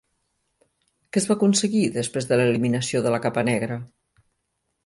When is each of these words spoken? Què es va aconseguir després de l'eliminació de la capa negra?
Què 1.09 1.21
es 1.21 1.27
va 1.31 1.35
aconseguir 1.37 1.83
després 1.99 2.31
de 2.31 2.39
l'eliminació 2.41 3.05
de 3.07 3.15
la 3.17 3.23
capa 3.27 3.45
negra? 3.51 3.79